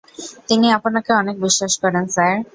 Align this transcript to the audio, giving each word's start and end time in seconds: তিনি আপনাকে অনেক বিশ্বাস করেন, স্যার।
তিনি 0.47 0.67
আপনাকে 0.77 1.11
অনেক 1.13 1.35
বিশ্বাস 1.45 1.73
করেন, 1.83 2.03
স্যার। 2.15 2.33